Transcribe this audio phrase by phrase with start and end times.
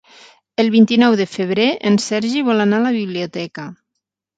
[0.63, 3.73] El vint-i-nou de febrer en Sergi vol anar a la biblioteca.